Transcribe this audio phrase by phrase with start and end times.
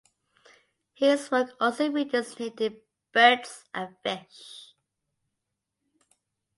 [0.95, 2.77] His work also features native
[3.13, 4.73] birds and fish.